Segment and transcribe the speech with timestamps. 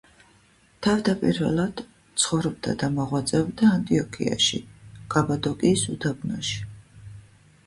[0.85, 1.83] თავდაპირველად,
[2.23, 4.63] ცხოვრობდა და მოღვაწეობდა ანტიოქიაში
[5.17, 6.59] კაბადოკიის უდაბნოში.